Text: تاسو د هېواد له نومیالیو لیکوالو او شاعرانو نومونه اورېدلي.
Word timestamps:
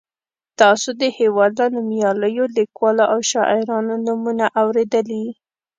تاسو 0.61 0.89
د 1.01 1.03
هېواد 1.17 1.51
له 1.59 1.67
نومیالیو 1.75 2.45
لیکوالو 2.57 3.03
او 3.13 3.19
شاعرانو 3.31 3.93
نومونه 4.05 4.45
اورېدلي. 4.61 5.25